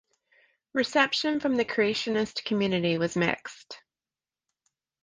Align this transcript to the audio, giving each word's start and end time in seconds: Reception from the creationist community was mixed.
Reception 0.73 1.39
from 1.39 1.57
the 1.57 1.63
creationist 1.63 2.43
community 2.43 2.97
was 2.97 3.15
mixed. 3.15 3.83